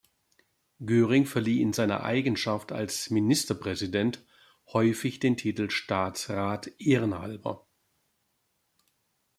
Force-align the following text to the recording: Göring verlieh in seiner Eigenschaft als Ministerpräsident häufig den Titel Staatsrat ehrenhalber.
Göring 0.83 1.27
verlieh 1.27 1.61
in 1.61 1.73
seiner 1.73 2.01
Eigenschaft 2.03 2.71
als 2.71 3.11
Ministerpräsident 3.11 4.25
häufig 4.73 5.19
den 5.19 5.37
Titel 5.37 5.69
Staatsrat 5.69 6.71
ehrenhalber. 6.79 7.67